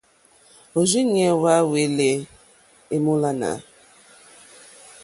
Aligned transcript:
Òrzìɲɛ́ 0.79 1.31
hwá 1.39 1.53
hwɛ́lɛ̀ 1.67 2.11
èmólánà. 2.95 3.49